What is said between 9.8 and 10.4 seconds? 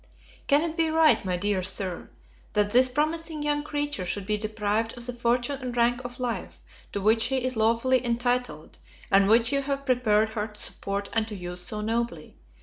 prepared